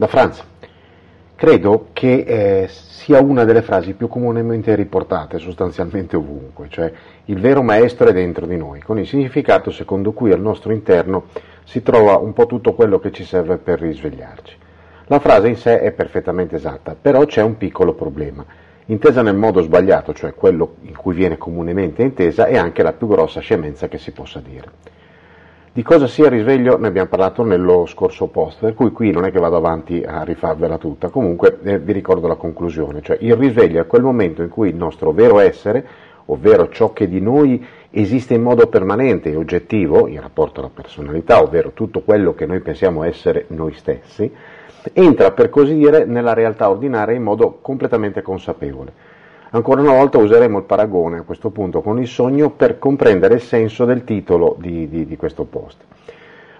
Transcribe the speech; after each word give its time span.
Da 0.00 0.06
Franz. 0.06 0.42
Credo 1.36 1.88
che 1.92 2.24
eh, 2.26 2.68
sia 2.68 3.20
una 3.20 3.44
delle 3.44 3.60
frasi 3.60 3.92
più 3.92 4.08
comunemente 4.08 4.74
riportate 4.74 5.38
sostanzialmente 5.38 6.16
ovunque, 6.16 6.68
cioè 6.70 6.90
il 7.26 7.38
vero 7.38 7.62
maestro 7.62 8.08
è 8.08 8.14
dentro 8.14 8.46
di 8.46 8.56
noi, 8.56 8.80
con 8.80 8.98
il 8.98 9.06
significato 9.06 9.70
secondo 9.70 10.12
cui 10.12 10.32
al 10.32 10.40
nostro 10.40 10.72
interno 10.72 11.24
si 11.64 11.82
trova 11.82 12.16
un 12.16 12.32
po' 12.32 12.46
tutto 12.46 12.72
quello 12.72 12.98
che 12.98 13.12
ci 13.12 13.24
serve 13.24 13.58
per 13.58 13.78
risvegliarci. 13.78 14.56
La 15.08 15.18
frase 15.18 15.48
in 15.48 15.56
sé 15.56 15.80
è 15.80 15.92
perfettamente 15.92 16.56
esatta, 16.56 16.96
però 16.98 17.26
c'è 17.26 17.42
un 17.42 17.58
piccolo 17.58 17.92
problema. 17.92 18.42
Intesa 18.86 19.20
nel 19.20 19.36
modo 19.36 19.60
sbagliato, 19.60 20.14
cioè 20.14 20.32
quello 20.32 20.76
in 20.84 20.96
cui 20.96 21.12
viene 21.12 21.36
comunemente 21.36 22.00
intesa, 22.00 22.46
è 22.46 22.56
anche 22.56 22.82
la 22.82 22.94
più 22.94 23.06
grossa 23.06 23.40
scemenza 23.40 23.86
che 23.88 23.98
si 23.98 24.12
possa 24.12 24.40
dire. 24.40 24.98
Di 25.72 25.84
cosa 25.84 26.08
sia 26.08 26.24
il 26.24 26.32
risveglio 26.32 26.76
ne 26.78 26.88
abbiamo 26.88 27.08
parlato 27.08 27.44
nello 27.44 27.86
scorso 27.86 28.26
post, 28.26 28.58
per 28.58 28.74
cui 28.74 28.90
qui 28.90 29.12
non 29.12 29.24
è 29.24 29.30
che 29.30 29.38
vado 29.38 29.54
avanti 29.54 30.02
a 30.02 30.24
rifarvela 30.24 30.78
tutta, 30.78 31.10
comunque 31.10 31.60
eh, 31.62 31.78
vi 31.78 31.92
ricordo 31.92 32.26
la 32.26 32.34
conclusione, 32.34 33.02
cioè 33.02 33.18
il 33.20 33.36
risveglio 33.36 33.80
è 33.80 33.86
quel 33.86 34.02
momento 34.02 34.42
in 34.42 34.48
cui 34.48 34.70
il 34.70 34.74
nostro 34.74 35.12
vero 35.12 35.38
essere, 35.38 35.86
ovvero 36.24 36.70
ciò 36.70 36.92
che 36.92 37.06
di 37.06 37.20
noi 37.20 37.64
esiste 37.90 38.34
in 38.34 38.42
modo 38.42 38.66
permanente 38.66 39.30
e 39.30 39.36
oggettivo, 39.36 40.08
in 40.08 40.20
rapporto 40.20 40.58
alla 40.58 40.72
personalità, 40.74 41.40
ovvero 41.40 41.70
tutto 41.70 42.00
quello 42.00 42.34
che 42.34 42.46
noi 42.46 42.58
pensiamo 42.58 43.04
essere 43.04 43.44
noi 43.50 43.72
stessi, 43.74 44.28
entra 44.92 45.30
per 45.30 45.50
così 45.50 45.76
dire 45.76 46.04
nella 46.04 46.34
realtà 46.34 46.68
ordinaria 46.68 47.14
in 47.14 47.22
modo 47.22 47.58
completamente 47.60 48.22
consapevole 48.22 49.09
Ancora 49.52 49.80
una 49.80 49.94
volta 49.94 50.16
useremo 50.16 50.58
il 50.58 50.64
paragone 50.64 51.18
a 51.18 51.22
questo 51.22 51.50
punto 51.50 51.80
con 51.80 51.98
il 51.98 52.06
sogno 52.06 52.50
per 52.50 52.78
comprendere 52.78 53.34
il 53.34 53.40
senso 53.40 53.84
del 53.84 54.04
titolo 54.04 54.54
di, 54.60 54.88
di, 54.88 55.04
di 55.04 55.16
questo 55.16 55.42
post. 55.42 55.78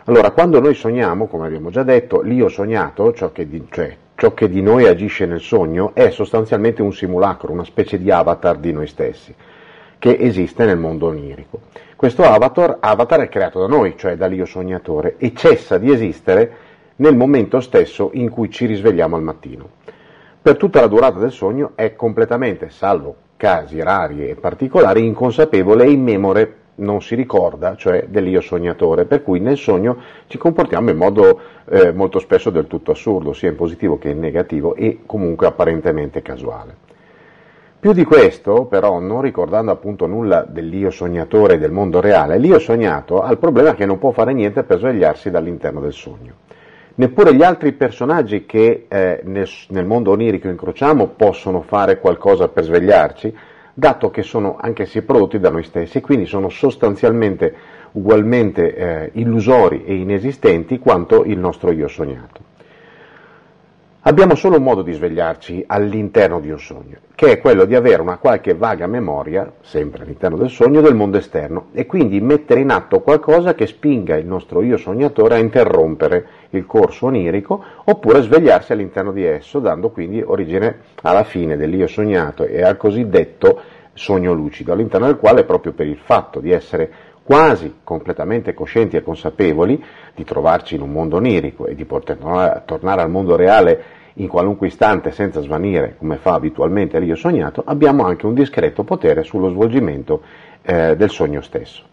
Allora, 0.07 0.33
quando 0.33 0.59
noi 0.59 0.75
sogniamo, 0.75 1.29
come 1.29 1.47
abbiamo 1.47 1.71
già 1.71 1.85
detto, 1.85 2.21
l'io 2.21 2.49
sognato, 2.49 3.13
ciò 3.13 3.31
che, 3.31 3.49
di, 3.49 3.65
cioè 3.71 3.97
ciò 4.17 4.35
che 4.35 4.49
di 4.49 4.61
noi 4.61 4.89
agisce 4.89 5.25
nel 5.25 5.39
sogno, 5.39 5.93
è 5.95 6.11
sostanzialmente 6.11 6.83
un 6.83 6.93
simulacro, 6.93 7.53
una 7.53 7.63
specie 7.63 7.97
di 7.97 8.11
avatar 8.11 8.57
di 8.57 8.73
noi 8.73 8.89
stessi, 8.89 9.33
che 9.97 10.17
esiste 10.19 10.65
nel 10.65 10.79
mondo 10.79 11.07
onirico. 11.07 11.61
Questo 11.95 12.25
avatar, 12.25 12.79
avatar 12.81 13.21
è 13.21 13.29
creato 13.29 13.61
da 13.61 13.69
noi, 13.69 13.95
cioè 13.97 14.17
dall'io 14.17 14.47
sognatore, 14.47 15.15
e 15.17 15.33
cessa 15.33 15.79
di 15.79 15.93
esistere 15.93 16.53
nel 16.97 17.15
momento 17.17 17.61
stesso 17.61 18.11
in 18.15 18.31
cui 18.31 18.51
ci 18.51 18.67
risvegliamo 18.67 19.15
al 19.15 19.23
mattino 19.23 19.79
per 20.43 20.57
tutta 20.57 20.81
la 20.81 20.87
durata 20.87 21.19
del 21.19 21.33
sogno 21.33 21.73
è 21.75 21.95
completamente, 21.95 22.71
salvo 22.71 23.17
casi 23.37 23.83
rari 23.83 24.29
e 24.29 24.37
particolari, 24.37 25.05
inconsapevole 25.07 25.85
e 25.85 25.91
immemore, 25.91 26.55
non 26.77 27.03
si 27.03 27.15
ricorda, 27.15 27.77
cioè 27.77 28.07
dell'io 28.09 28.41
sognatore, 28.41 29.05
per 29.05 29.23
cui 29.23 29.41
nel 29.41 29.57
sogno 29.57 29.97
ci 30.27 30.39
comportiamo 30.39 30.91
in 30.91 30.97
modo 30.97 31.41
eh, 31.69 31.93
molto 31.93 32.19
spesso 32.19 32.51
del 32.51 32.67
tutto 32.67 32.93
assurdo, 32.93 33.33
sia 33.33 33.51
in 33.51 33.57
positivo 33.57 33.99
che 33.99 34.11
in 34.11 34.19
negativo 34.19 34.75
e 34.75 35.01
comunque 35.07 35.47
apparentemente 35.47 36.23
casuale. 36.23 36.89
Più 37.79 37.93
di 37.93 38.05
questo, 38.05 38.67
però, 38.67 38.99
non 38.99 39.23
ricordando 39.23 39.71
appunto 39.71 40.07
nulla 40.07 40.45
dell'io 40.47 40.91
sognatore 40.91 41.55
e 41.55 41.59
del 41.59 41.71
mondo 41.71 42.01
reale, 42.01 42.39
l'io 42.39 42.59
sognato 42.59 43.23
ha 43.23 43.31
il 43.31 43.39
problema 43.39 43.75
che 43.75 43.87
non 43.87 43.99
può 43.99 44.11
fare 44.11 44.35
niente 44.35 44.65
per 44.65 44.79
svegliarsi 44.79 45.31
dall'interno 45.31 45.81
del 45.81 45.95
sogno. 45.95 46.40
Neppure 47.01 47.35
gli 47.35 47.43
altri 47.43 47.73
personaggi 47.73 48.45
che 48.45 48.85
eh, 48.87 49.23
nel, 49.25 49.49
nel, 49.69 49.87
mondo 49.87 50.11
onirico 50.11 50.49
incrociamo 50.49 51.07
possono 51.07 51.63
fare 51.63 51.99
qualcosa 51.99 52.49
per 52.49 52.65
svegliarci, 52.65 53.35
dato 53.73 54.11
che 54.11 54.23
sono 54.23 54.59
anch'essi 54.61 55.01
prodotti 55.01 55.41
da 55.41 55.49
noi 55.49 55.63
stessi, 55.63 56.03
quindi 56.03 56.27
sono 56.27 56.51
sostanzialmente 56.51 57.55
ugualmente 57.93 58.75
eh, 58.75 59.11
illusori 59.15 59.83
e 59.87 59.95
inesistenti 59.95 60.79
quanto 60.79 61.25
il 61.25 61.39
nostro 61.39 61.73
io 61.73 61.89
sognato. 61.89 62.50
Abbiamo 64.05 64.35
solo 64.35 64.57
un 64.57 64.63
modo 64.63 64.81
di 64.81 64.95
svegliarci 64.95 65.63
all'interno 65.67 66.41
di 66.41 66.51
un 66.51 66.59
sogno, 66.59 66.97
che 67.15 67.33
è 67.33 67.39
quello 67.39 67.67
di 67.67 67.75
avere 67.75 68.01
una 68.01 68.17
qualche 68.17 68.55
vaga 68.55 68.87
memoria, 68.87 69.53
sempre 69.61 70.05
all'interno 70.05 70.39
del 70.39 70.49
sogno, 70.49 70.81
del 70.81 70.95
mondo 70.95 71.19
esterno 71.19 71.67
e 71.75 71.85
quindi 71.85 72.19
mettere 72.19 72.61
in 72.61 72.71
atto 72.71 73.03
qualcosa 73.03 73.55
che 73.55 73.67
spinga 73.67 74.17
il 74.17 74.25
nostro 74.25 74.63
io 74.63 74.79
sognatore 74.79 75.35
a 75.35 75.39
interrompere 75.39 76.27
il 76.51 76.65
corso 76.65 77.07
onirico 77.07 77.63
oppure 77.85 78.23
svegliarsi 78.23 78.73
all'interno 78.73 79.13
di 79.13 79.23
esso, 79.23 79.59
dando 79.59 79.91
quindi 79.91 80.23
origine 80.23 80.79
alla 81.03 81.25
fine 81.25 81.59
dell'io 81.59 81.87
sognato 81.87 82.45
e 82.45 82.63
al 82.63 82.79
cosiddetto 82.79 83.61
sogno 83.93 84.33
lucido, 84.33 84.73
all'interno 84.73 85.09
del 85.09 85.19
quale 85.19 85.45
proprio 85.45 85.73
per 85.73 85.87
il 85.87 85.99
fatto 85.99 86.41
di 86.41 86.53
essere 86.53 86.91
quasi 87.31 87.77
completamente 87.85 88.55
coscienti 88.55 88.97
e 88.97 89.05
consapevoli 89.05 89.81
di 90.17 90.25
trovarci 90.25 90.75
in 90.75 90.81
un 90.81 90.91
mondo 90.91 91.19
onirico 91.19 91.67
e 91.67 91.77
di 91.77 91.85
poter 91.85 92.17
tornare 92.65 93.03
al 93.03 93.09
mondo 93.09 93.37
reale 93.37 93.83
in 94.15 94.27
qualunque 94.27 94.67
istante 94.67 95.13
senza 95.13 95.41
svanire 95.41 95.95
come 95.97 96.17
fa 96.17 96.35
abitualmente 96.35 96.99
l'io 96.99 97.15
sognato, 97.15 97.63
abbiamo 97.65 98.05
anche 98.05 98.27
un 98.27 98.35
discreto 98.35 98.83
potere 98.83 99.23
sullo 99.23 99.49
svolgimento 99.49 100.23
eh, 100.63 100.97
del 100.97 101.09
sogno 101.11 101.41
stesso. 101.41 101.85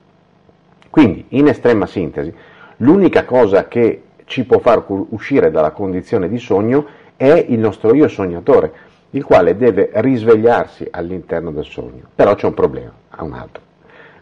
Quindi, 0.89 1.25
in 1.29 1.45
estrema 1.45 1.85
sintesi, 1.85 2.33
l'unica 2.77 3.23
cosa 3.23 3.67
che 3.67 4.05
ci 4.25 4.43
può 4.43 4.57
far 4.57 4.85
uscire 4.87 5.51
dalla 5.51 5.69
condizione 5.69 6.29
di 6.29 6.39
sogno 6.39 6.87
è 7.15 7.45
il 7.47 7.59
nostro 7.59 7.93
io 7.93 8.07
sognatore, 8.07 8.73
il 9.11 9.23
quale 9.23 9.55
deve 9.55 9.91
risvegliarsi 9.93 10.87
all'interno 10.89 11.51
del 11.51 11.65
sogno. 11.65 12.05
Però 12.15 12.33
c'è 12.33 12.47
un 12.47 12.55
problema, 12.55 12.91
ha 13.09 13.23
un 13.23 13.33
altro. 13.33 13.65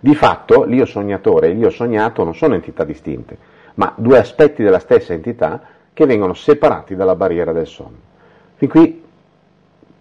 Di 0.06 0.14
fatto 0.14 0.66
l'io 0.66 0.86
sognatore 0.86 1.48
e 1.48 1.54
l'io 1.54 1.72
sognato 1.72 2.24
non 2.24 2.36
sono 2.36 2.54
entità 2.54 2.84
distinte, 2.84 3.36
ma 3.74 3.92
due 3.98 4.20
aspetti 4.20 4.62
della 4.62 4.78
stessa 4.78 5.14
entità 5.14 5.60
che 5.94 6.06
vengono 6.06 6.36
separati 6.36 6.96
dalla 6.96 7.16
barriera 7.16 7.52
del 7.52 7.66
sonno. 7.66 7.98
Fin 8.54 8.70
qui 8.70 9.04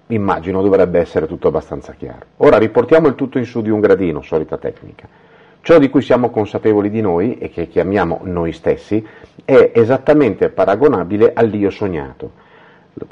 immagino 0.09 0.61
dovrebbe 0.61 1.01
essere 1.01 1.27
tutto 1.27 1.49
abbastanza 1.49 1.95
chiaro. 1.95 2.27
Ora 2.37 2.59
riportiamo 2.59 3.09
il 3.09 3.15
tutto 3.15 3.39
in 3.39 3.47
su 3.47 3.63
di 3.63 3.71
un 3.71 3.81
gradino, 3.81 4.21
solita 4.21 4.59
tecnica. 4.59 5.09
Ciò 5.63 5.79
di 5.79 5.89
cui 5.89 6.03
siamo 6.03 6.29
consapevoli 6.29 6.91
di 6.91 7.01
noi 7.01 7.39
e 7.39 7.49
che 7.49 7.67
chiamiamo 7.69 8.21
noi 8.25 8.53
stessi 8.53 9.03
è 9.43 9.71
esattamente 9.75 10.51
paragonabile 10.51 11.33
all'io 11.33 11.71
sognato, 11.71 12.33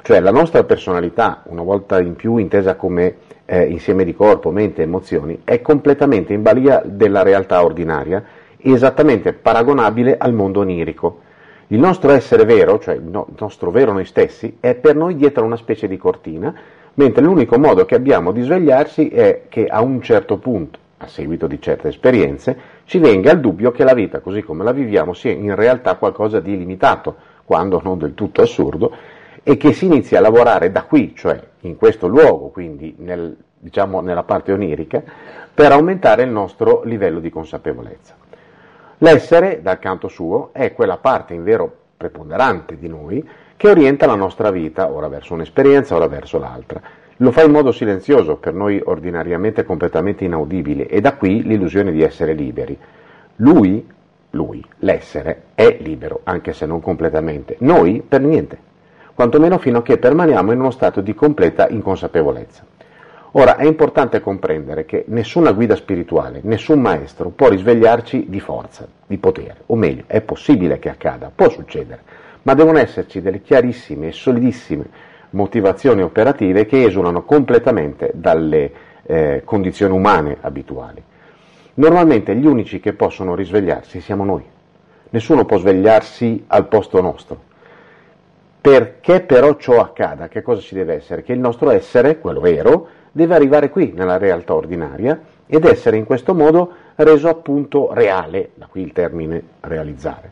cioè 0.02 0.20
la 0.20 0.30
nostra 0.30 0.64
personalità, 0.64 1.42
una 1.46 1.62
volta 1.62 2.00
in 2.00 2.14
più 2.14 2.36
intesa 2.36 2.76
come 2.76 3.16
eh, 3.44 3.64
insieme 3.64 4.04
di 4.04 4.14
corpo, 4.14 4.50
mente 4.50 4.80
e 4.80 4.84
emozioni, 4.84 5.40
è 5.44 5.60
completamente 5.60 6.32
in 6.32 6.42
balia 6.42 6.82
della 6.84 7.22
realtà 7.22 7.64
ordinaria 7.64 8.22
esattamente 8.58 9.32
paragonabile 9.32 10.16
al 10.16 10.32
mondo 10.32 10.60
onirico. 10.60 11.20
Il 11.68 11.78
nostro 11.78 12.12
essere 12.12 12.44
vero, 12.44 12.78
cioè 12.78 12.96
no, 12.96 13.26
il 13.28 13.36
nostro 13.38 13.70
vero 13.70 13.92
noi 13.92 14.04
stessi, 14.04 14.58
è 14.60 14.74
per 14.74 14.94
noi 14.94 15.16
dietro 15.16 15.44
una 15.44 15.56
specie 15.56 15.88
di 15.88 15.96
cortina, 15.96 16.54
mentre 16.94 17.24
l'unico 17.24 17.58
modo 17.58 17.84
che 17.84 17.94
abbiamo 17.94 18.30
di 18.30 18.42
svegliarsi 18.42 19.08
è 19.08 19.42
che 19.48 19.66
a 19.66 19.80
un 19.80 20.00
certo 20.02 20.36
punto, 20.36 20.78
a 20.98 21.06
seguito 21.08 21.46
di 21.46 21.60
certe 21.60 21.88
esperienze, 21.88 22.56
ci 22.84 22.98
venga 22.98 23.32
il 23.32 23.40
dubbio 23.40 23.72
che 23.72 23.84
la 23.84 23.94
vita, 23.94 24.20
così 24.20 24.42
come 24.42 24.62
la 24.64 24.72
viviamo, 24.72 25.14
sia 25.14 25.32
in 25.32 25.54
realtà 25.54 25.96
qualcosa 25.96 26.40
di 26.40 26.56
limitato, 26.56 27.16
quando 27.44 27.80
non 27.82 27.98
del 27.98 28.14
tutto 28.14 28.42
assurdo, 28.42 28.94
e 29.42 29.56
che 29.56 29.72
si 29.72 29.86
inizia 29.86 30.18
a 30.18 30.22
lavorare 30.22 30.70
da 30.70 30.84
qui, 30.84 31.14
cioè 31.16 31.40
in 31.60 31.76
questo 31.76 32.06
luogo, 32.06 32.48
quindi 32.48 32.94
nel, 32.98 33.36
diciamo, 33.58 34.00
nella 34.00 34.22
parte 34.22 34.52
onirica, 34.52 35.02
per 35.52 35.72
aumentare 35.72 36.22
il 36.22 36.30
nostro 36.30 36.82
livello 36.84 37.18
di 37.20 37.30
consapevolezza. 37.30 38.14
L'essere, 38.98 39.60
dal 39.62 39.78
canto 39.78 40.08
suo, 40.08 40.50
è 40.52 40.72
quella 40.72 40.96
parte 40.96 41.34
in 41.34 41.42
vero 41.42 41.70
preponderante 41.96 42.78
di 42.78 42.88
noi 42.88 43.28
che 43.56 43.68
orienta 43.68 44.06
la 44.06 44.14
nostra 44.14 44.50
vita, 44.50 44.90
ora 44.90 45.08
verso 45.08 45.34
un'esperienza, 45.34 45.96
ora 45.96 46.06
verso 46.06 46.38
l'altra. 46.38 46.80
Lo 47.16 47.30
fa 47.30 47.42
in 47.42 47.50
modo 47.50 47.72
silenzioso, 47.72 48.36
per 48.36 48.54
noi 48.54 48.80
ordinariamente 48.82 49.64
completamente 49.64 50.24
inaudibile, 50.24 50.86
e 50.86 51.00
da 51.00 51.14
qui 51.14 51.42
l'illusione 51.42 51.92
di 51.92 52.02
essere 52.02 52.32
liberi. 52.32 52.76
Lui, 53.36 53.86
lui, 54.30 54.64
l'essere, 54.78 55.42
è 55.54 55.76
libero, 55.80 56.20
anche 56.24 56.52
se 56.52 56.66
non 56.66 56.80
completamente. 56.80 57.56
Noi, 57.58 58.02
per 58.06 58.20
niente 58.20 58.70
quantomeno 59.22 59.58
fino 59.58 59.78
a 59.78 59.82
che 59.82 59.98
permaniamo 59.98 60.50
in 60.50 60.58
uno 60.58 60.72
stato 60.72 61.00
di 61.00 61.14
completa 61.14 61.68
inconsapevolezza. 61.68 62.66
Ora 63.34 63.54
è 63.54 63.64
importante 63.64 64.20
comprendere 64.20 64.84
che 64.84 65.04
nessuna 65.06 65.52
guida 65.52 65.76
spirituale, 65.76 66.40
nessun 66.42 66.80
maestro 66.80 67.28
può 67.28 67.48
risvegliarci 67.48 68.26
di 68.28 68.40
forza, 68.40 68.84
di 69.06 69.18
potere, 69.18 69.58
o 69.66 69.76
meglio, 69.76 70.02
è 70.08 70.22
possibile 70.22 70.80
che 70.80 70.88
accada, 70.88 71.30
può 71.32 71.48
succedere, 71.48 72.02
ma 72.42 72.54
devono 72.54 72.78
esserci 72.78 73.22
delle 73.22 73.42
chiarissime 73.42 74.08
e 74.08 74.12
solidissime 74.12 74.86
motivazioni 75.30 76.02
operative 76.02 76.66
che 76.66 76.82
esulano 76.82 77.22
completamente 77.22 78.10
dalle 78.14 78.72
eh, 79.04 79.42
condizioni 79.44 79.94
umane 79.94 80.38
abituali. 80.40 81.00
Normalmente 81.74 82.34
gli 82.34 82.44
unici 82.44 82.80
che 82.80 82.92
possono 82.92 83.36
risvegliarsi 83.36 84.00
siamo 84.00 84.24
noi. 84.24 84.42
Nessuno 85.10 85.44
può 85.44 85.58
svegliarsi 85.58 86.42
al 86.48 86.66
posto 86.66 87.00
nostro. 87.00 87.50
Perché 88.62 89.22
però 89.22 89.56
ciò 89.56 89.80
accada, 89.80 90.28
che 90.28 90.40
cosa 90.40 90.60
ci 90.60 90.76
deve 90.76 90.94
essere? 90.94 91.24
Che 91.24 91.32
il 91.32 91.40
nostro 91.40 91.70
essere, 91.70 92.20
quello 92.20 92.38
vero, 92.38 92.86
deve 93.10 93.34
arrivare 93.34 93.70
qui, 93.70 93.92
nella 93.92 94.18
realtà 94.18 94.54
ordinaria, 94.54 95.20
ed 95.48 95.64
essere 95.64 95.96
in 95.96 96.04
questo 96.04 96.32
modo 96.32 96.70
reso 96.94 97.28
appunto 97.28 97.92
reale, 97.92 98.50
da 98.54 98.66
qui 98.66 98.82
il 98.82 98.92
termine 98.92 99.42
realizzare. 99.62 100.30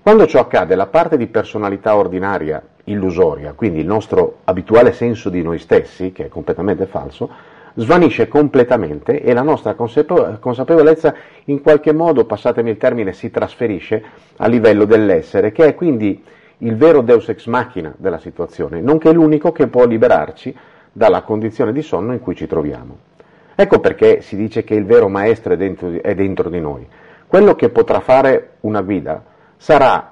Quando 0.00 0.24
ciò 0.26 0.38
accade, 0.38 0.76
la 0.76 0.86
parte 0.86 1.16
di 1.16 1.26
personalità 1.26 1.96
ordinaria 1.96 2.62
illusoria, 2.84 3.54
quindi 3.54 3.80
il 3.80 3.86
nostro 3.86 4.36
abituale 4.44 4.92
senso 4.92 5.28
di 5.28 5.42
noi 5.42 5.58
stessi, 5.58 6.12
che 6.12 6.26
è 6.26 6.28
completamente 6.28 6.86
falso, 6.86 7.28
svanisce 7.74 8.28
completamente 8.28 9.20
e 9.20 9.32
la 9.34 9.42
nostra 9.42 9.74
consapevolezza 9.74 11.12
in 11.46 11.60
qualche 11.60 11.92
modo, 11.92 12.24
passatemi 12.24 12.70
il 12.70 12.76
termine, 12.76 13.12
si 13.12 13.32
trasferisce 13.32 14.04
a 14.36 14.46
livello 14.46 14.84
dell'essere, 14.84 15.50
che 15.50 15.66
è 15.66 15.74
quindi 15.74 16.22
il 16.64 16.76
vero 16.76 17.02
deus 17.02 17.28
ex 17.28 17.46
machina 17.46 17.94
della 17.96 18.18
situazione, 18.18 18.80
nonché 18.80 19.12
l'unico 19.12 19.52
che 19.52 19.66
può 19.68 19.84
liberarci 19.84 20.54
dalla 20.90 21.22
condizione 21.22 21.72
di 21.72 21.82
sonno 21.82 22.12
in 22.12 22.20
cui 22.20 22.34
ci 22.34 22.46
troviamo. 22.46 22.98
Ecco 23.54 23.80
perché 23.80 24.20
si 24.20 24.36
dice 24.36 24.64
che 24.64 24.74
il 24.74 24.84
vero 24.84 25.08
maestro 25.08 25.52
è 25.52 25.56
dentro 25.56 25.90
di, 25.90 25.98
è 25.98 26.14
dentro 26.14 26.48
di 26.48 26.60
noi. 26.60 26.86
Quello 27.26 27.54
che 27.54 27.68
potrà 27.68 28.00
fare 28.00 28.56
una 28.60 28.80
guida 28.80 29.22
sarà 29.56 30.10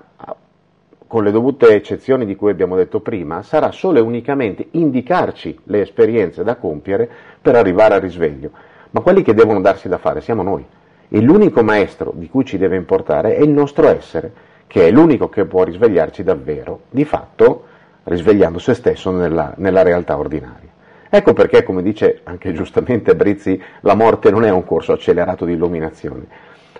con 1.06 1.24
le 1.24 1.30
dovute 1.30 1.74
eccezioni 1.74 2.24
di 2.24 2.36
cui 2.36 2.50
abbiamo 2.50 2.74
detto 2.74 3.00
prima, 3.00 3.42
sarà 3.42 3.70
solo 3.70 3.98
e 3.98 4.00
unicamente 4.00 4.68
indicarci 4.70 5.58
le 5.64 5.82
esperienze 5.82 6.42
da 6.42 6.56
compiere 6.56 7.08
per 7.40 7.54
arrivare 7.54 7.94
al 7.94 8.00
risveglio, 8.00 8.50
ma 8.90 9.00
quelli 9.00 9.22
che 9.22 9.34
devono 9.34 9.60
darsi 9.60 9.88
da 9.88 9.98
fare 9.98 10.22
siamo 10.22 10.42
noi. 10.42 10.64
E 11.08 11.20
l'unico 11.20 11.62
maestro 11.62 12.12
di 12.14 12.30
cui 12.30 12.46
ci 12.46 12.56
deve 12.56 12.76
importare 12.76 13.36
è 13.36 13.42
il 13.42 13.50
nostro 13.50 13.88
essere, 13.88 14.32
che 14.72 14.86
è 14.86 14.90
l'unico 14.90 15.28
che 15.28 15.44
può 15.44 15.64
risvegliarci 15.64 16.22
davvero, 16.22 16.84
di 16.88 17.04
fatto 17.04 17.64
risvegliando 18.04 18.58
se 18.58 18.72
stesso 18.72 19.10
nella, 19.10 19.52
nella 19.58 19.82
realtà 19.82 20.16
ordinaria. 20.16 20.70
Ecco 21.10 21.34
perché, 21.34 21.62
come 21.62 21.82
dice 21.82 22.20
anche 22.24 22.54
giustamente 22.54 23.14
Brizzi, 23.14 23.62
la 23.80 23.94
morte 23.94 24.30
non 24.30 24.44
è 24.44 24.50
un 24.50 24.64
corso 24.64 24.92
accelerato 24.92 25.44
di 25.44 25.52
illuminazione. 25.52 26.24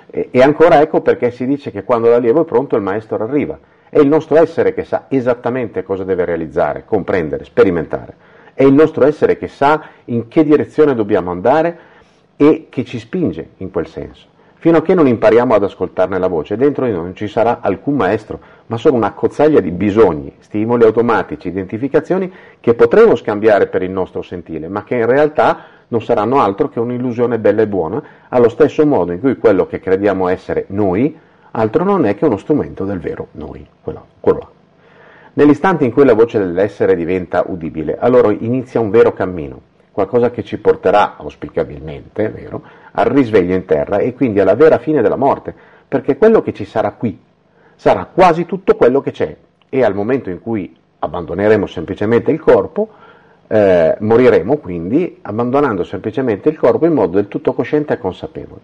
E, 0.07 0.29
e 0.31 0.41
ancora 0.41 0.81
ecco 0.81 1.03
perché 1.03 1.31
si 1.31 1.45
dice 1.45 1.71
che 1.71 1.85
quando 1.85 2.09
l'allievo 2.09 2.41
è 2.41 2.45
pronto 2.47 2.77
il 2.77 2.83
maestro 2.83 3.23
arriva 3.23 3.59
è 3.91 3.99
il 3.99 4.09
nostro 4.09 4.39
essere 4.39 4.73
che 4.73 4.85
sa 4.85 5.05
esattamente 5.11 5.83
cosa 5.83 6.03
deve 6.03 6.25
realizzare, 6.25 6.87
comprendere, 6.87 7.45
sperimentare. 7.45 8.15
È 8.55 8.63
il 8.63 8.73
nostro 8.73 9.05
essere 9.05 9.37
che 9.37 9.49
sa 9.49 9.83
in 10.07 10.29
che 10.29 10.45
direzione 10.45 10.95
dobbiamo 10.95 11.31
andare 11.31 11.79
e 12.37 12.69
che 12.71 12.87
ci 12.87 12.99
spinge 12.99 13.51
in 13.59 13.71
quel 13.71 13.87
senso. 13.87 14.32
Fino 14.63 14.77
a 14.77 14.83
che 14.83 14.95
non 14.95 15.09
impariamo 15.09 15.55
ad 15.55 15.65
ascoltarne 15.65 16.21
la 16.21 16.29
voce, 16.29 16.57
dentro 16.57 16.85
di 16.85 16.93
noi 16.93 17.03
non 17.03 17.17
ci 17.17 17.27
sarà 17.27 17.59
alcun 17.61 17.97
maestro, 17.97 18.39
ma 18.67 18.77
solo 18.77 18.95
una 18.95 19.11
cozzaglia 19.11 19.59
di 19.59 19.73
bisogni, 19.73 20.37
stimoli 20.39 20.85
automatici, 20.85 21.49
identificazioni 21.49 22.33
che 22.61 22.75
potremo 22.75 23.17
scambiare 23.17 23.67
per 23.67 23.83
il 23.83 23.91
nostro 23.91 24.23
sentire, 24.23 24.69
ma 24.69 24.85
che 24.85 24.95
in 24.95 25.07
realtà 25.07 25.65
non 25.89 26.01
saranno 26.01 26.41
altro 26.41 26.69
che 26.69 26.79
un'illusione 26.79 27.41
bella 27.41 27.63
e 27.63 27.67
buona, 27.67 28.01
allo 28.29 28.49
stesso 28.49 28.87
modo 28.87 29.11
in 29.11 29.19
cui 29.19 29.37
quello 29.37 29.67
che 29.67 29.81
crediamo 29.81 30.29
essere 30.29 30.67
noi 30.69 31.19
altro 31.51 31.83
non 31.83 32.05
è 32.05 32.15
che 32.15 32.25
uno 32.25 32.37
strumento 32.37 32.85
del 32.85 33.01
vero 33.01 33.27
noi, 33.33 33.67
quello, 33.83 34.07
quello 34.21 34.39
là. 34.39 34.49
Nell'istante 35.33 35.85
in 35.85 35.91
cui 35.91 36.05
la 36.05 36.15
voce 36.15 36.39
dell'essere 36.39 36.95
diventa 36.95 37.43
udibile, 37.49 37.99
allora 37.99 38.31
inizia 38.31 38.79
un 38.79 38.91
vero 38.91 39.13
cammino, 39.13 39.61
qualcosa 39.91 40.31
che 40.31 40.45
ci 40.45 40.57
porterà, 40.59 41.17
auspicabilmente, 41.17 42.29
vero, 42.29 42.63
al 42.93 43.07
risveglio 43.07 43.55
in 43.55 43.65
terra 43.65 43.99
e 43.99 44.15
quindi 44.15 44.41
alla 44.41 44.55
vera 44.55 44.79
fine 44.79 45.03
della 45.03 45.17
morte, 45.17 45.55
perché 45.89 46.17
quello 46.17 46.43
che 46.43 46.53
ci 46.53 46.65
sarà 46.65 46.93
qui 46.93 47.19
sarà 47.77 48.07
quasi 48.13 48.47
tutto 48.47 48.77
quello 48.77 49.01
che 49.01 49.11
c'è 49.11 49.37
e 49.69 49.85
al 49.85 49.95
momento 49.95 50.31
in 50.31 50.41
cui 50.41 50.75
abbandoneremo 50.99 51.67
semplicemente 51.67 52.31
il 52.31 52.39
corpo, 52.39 52.89
eh, 53.49 53.97
moriremo 53.99 54.57
quindi 54.57 55.19
abbandonando 55.23 55.83
semplicemente 55.83 56.49
il 56.49 56.59
corpo 56.59 56.87
in 56.87 56.93
modo 56.93 57.17
del 57.17 57.29
tutto 57.29 57.53
cosciente 57.53 57.95
e 57.95 57.99
consapevole. 57.99 58.61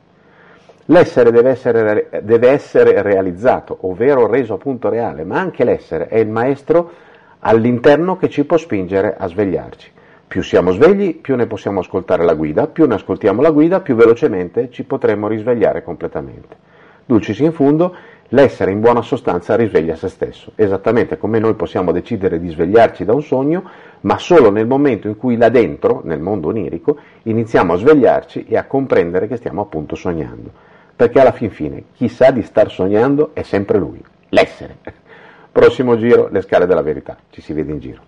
L'essere 0.86 1.30
deve 1.30 1.50
essere, 1.50 2.08
deve 2.22 2.48
essere 2.48 3.02
realizzato, 3.02 3.76
ovvero 3.82 4.26
reso 4.26 4.54
appunto 4.54 4.88
reale, 4.88 5.24
ma 5.24 5.38
anche 5.38 5.64
l'essere 5.64 6.08
è 6.08 6.18
il 6.18 6.28
maestro 6.28 6.90
all'interno 7.40 8.16
che 8.16 8.30
ci 8.30 8.44
può 8.44 8.56
spingere 8.56 9.14
a 9.18 9.26
svegliarci. 9.26 9.90
Più 10.28 10.42
siamo 10.42 10.72
svegli, 10.72 11.16
più 11.16 11.34
ne 11.36 11.46
possiamo 11.46 11.80
ascoltare 11.80 12.22
la 12.22 12.34
guida, 12.34 12.66
più 12.66 12.86
ne 12.86 12.94
ascoltiamo 12.94 13.42
la 13.42 13.50
guida, 13.50 13.80
più 13.80 13.94
velocemente 13.94 14.70
ci 14.70 14.84
potremo 14.84 15.26
risvegliare 15.26 15.82
completamente. 15.82 16.56
Dulcis 17.06 17.38
in 17.38 17.52
fundo, 17.52 17.94
l'essere 18.28 18.70
in 18.70 18.80
buona 18.80 19.00
sostanza 19.00 19.56
risveglia 19.56 19.96
se 19.96 20.08
stesso, 20.08 20.52
esattamente 20.54 21.16
come 21.16 21.38
noi 21.38 21.54
possiamo 21.54 21.90
decidere 21.90 22.38
di 22.38 22.50
svegliarci 22.50 23.06
da 23.06 23.14
un 23.14 23.22
sogno, 23.22 23.68
ma 24.02 24.18
solo 24.18 24.50
nel 24.50 24.66
momento 24.66 25.08
in 25.08 25.16
cui 25.16 25.36
là 25.36 25.48
dentro, 25.48 26.02
nel 26.04 26.20
mondo 26.20 26.48
onirico, 26.48 26.98
iniziamo 27.22 27.72
a 27.72 27.76
svegliarci 27.76 28.44
e 28.46 28.56
a 28.58 28.66
comprendere 28.66 29.26
che 29.26 29.36
stiamo 29.36 29.62
appunto 29.62 29.96
sognando 29.96 30.66
perché 30.98 31.20
alla 31.20 31.30
fin 31.30 31.50
fine 31.50 31.84
chi 31.94 32.08
sa 32.08 32.32
di 32.32 32.42
star 32.42 32.72
sognando 32.72 33.30
è 33.32 33.42
sempre 33.42 33.78
lui, 33.78 34.02
l'essere. 34.30 34.78
Prossimo 35.52 35.96
giro, 35.96 36.26
le 36.28 36.40
scale 36.42 36.66
della 36.66 36.82
verità, 36.82 37.16
ci 37.30 37.40
si 37.40 37.52
vede 37.52 37.70
in 37.70 37.78
giro. 37.78 38.07